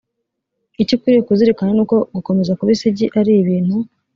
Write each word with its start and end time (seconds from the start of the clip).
icyo 0.81 0.93
ukwiriye 0.95 1.21
kuzirikana 1.27 1.71
ni 1.75 1.81
uko 1.83 1.95
gukomeza 2.15 2.57
kuba 2.57 2.71
isugi 2.75 3.05
ari 3.19 3.31
ibintu 3.41 3.75